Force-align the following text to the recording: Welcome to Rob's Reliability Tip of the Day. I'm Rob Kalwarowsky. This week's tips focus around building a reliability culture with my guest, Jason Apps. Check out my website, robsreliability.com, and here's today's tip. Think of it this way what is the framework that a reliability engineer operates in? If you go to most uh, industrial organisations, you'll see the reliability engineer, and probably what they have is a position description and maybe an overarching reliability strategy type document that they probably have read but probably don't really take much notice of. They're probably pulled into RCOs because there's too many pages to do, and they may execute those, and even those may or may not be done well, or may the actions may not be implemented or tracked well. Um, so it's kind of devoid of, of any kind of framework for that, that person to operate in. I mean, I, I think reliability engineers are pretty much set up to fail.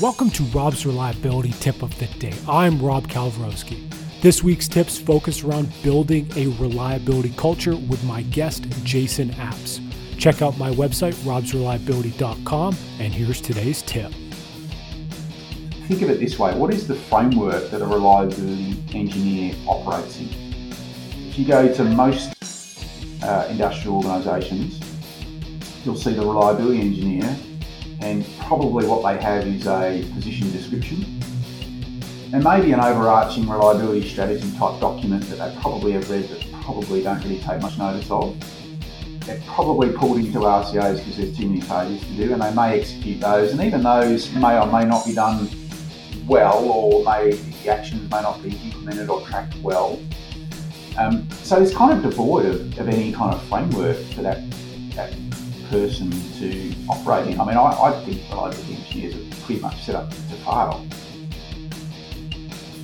Welcome 0.00 0.30
to 0.30 0.42
Rob's 0.44 0.84
Reliability 0.84 1.52
Tip 1.60 1.80
of 1.80 1.96
the 2.00 2.06
Day. 2.18 2.34
I'm 2.48 2.82
Rob 2.82 3.06
Kalwarowsky. 3.06 3.88
This 4.22 4.42
week's 4.42 4.66
tips 4.66 4.98
focus 4.98 5.44
around 5.44 5.72
building 5.84 6.28
a 6.34 6.48
reliability 6.60 7.32
culture 7.36 7.76
with 7.76 8.02
my 8.02 8.22
guest, 8.22 8.64
Jason 8.82 9.30
Apps. 9.34 9.80
Check 10.18 10.42
out 10.42 10.58
my 10.58 10.72
website, 10.72 11.14
robsreliability.com, 11.22 12.76
and 12.98 13.14
here's 13.14 13.40
today's 13.40 13.82
tip. 13.82 14.10
Think 15.86 16.02
of 16.02 16.10
it 16.10 16.18
this 16.18 16.40
way 16.40 16.56
what 16.56 16.74
is 16.74 16.88
the 16.88 16.96
framework 16.96 17.70
that 17.70 17.80
a 17.80 17.86
reliability 17.86 18.82
engineer 18.94 19.54
operates 19.68 20.18
in? 20.18 20.28
If 21.28 21.38
you 21.38 21.46
go 21.46 21.72
to 21.72 21.84
most 21.84 22.34
uh, 23.22 23.46
industrial 23.48 23.98
organisations, 23.98 24.80
you'll 25.84 25.94
see 25.94 26.14
the 26.14 26.22
reliability 26.22 26.80
engineer, 26.80 27.36
and 28.14 28.38
probably 28.38 28.86
what 28.86 29.02
they 29.02 29.22
have 29.22 29.46
is 29.46 29.66
a 29.66 30.08
position 30.14 30.50
description 30.52 31.20
and 32.32 32.42
maybe 32.42 32.72
an 32.72 32.80
overarching 32.80 33.48
reliability 33.48 34.08
strategy 34.08 34.50
type 34.58 34.80
document 34.80 35.22
that 35.24 35.36
they 35.36 35.60
probably 35.60 35.92
have 35.92 36.08
read 36.10 36.28
but 36.28 36.62
probably 36.62 37.02
don't 37.02 37.22
really 37.22 37.40
take 37.40 37.60
much 37.60 37.78
notice 37.78 38.10
of. 38.10 38.36
They're 39.20 39.40
probably 39.46 39.90
pulled 39.92 40.18
into 40.18 40.38
RCOs 40.38 40.98
because 40.98 41.16
there's 41.16 41.36
too 41.36 41.48
many 41.48 41.60
pages 41.60 42.06
to 42.08 42.16
do, 42.16 42.32
and 42.32 42.42
they 42.42 42.52
may 42.52 42.80
execute 42.80 43.20
those, 43.20 43.52
and 43.52 43.60
even 43.62 43.82
those 43.82 44.32
may 44.34 44.58
or 44.58 44.66
may 44.66 44.84
not 44.84 45.06
be 45.06 45.14
done 45.14 45.48
well, 46.26 46.64
or 46.64 47.04
may 47.04 47.32
the 47.32 47.70
actions 47.70 48.10
may 48.10 48.22
not 48.22 48.42
be 48.42 48.56
implemented 48.56 49.08
or 49.08 49.20
tracked 49.26 49.56
well. 49.62 50.00
Um, 50.98 51.28
so 51.42 51.60
it's 51.62 51.74
kind 51.74 51.92
of 51.92 52.02
devoid 52.02 52.46
of, 52.46 52.78
of 52.78 52.88
any 52.88 53.12
kind 53.12 53.34
of 53.34 53.42
framework 53.44 53.96
for 54.12 54.22
that, 54.22 54.42
that 54.94 55.14
person 55.70 56.10
to 56.38 56.74
operate 56.88 57.28
in. 57.28 57.40
I 57.40 57.44
mean, 57.44 57.56
I, 57.56 57.70
I 57.70 58.04
think 58.04 58.22
reliability 58.30 58.74
engineers 58.74 59.14
are 59.14 59.44
pretty 59.44 59.60
much 59.60 59.84
set 59.84 59.94
up 59.94 60.10
to 60.10 60.16
fail. 60.16 60.86